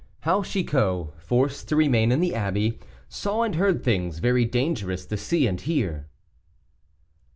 [0.21, 5.15] HOW CHICOT, FORCED TO REMAIN IN THE ABBEY, SAW AND HEARD THINGS VERY DANGEROUS TO
[5.15, 6.07] SEE AND HEAR.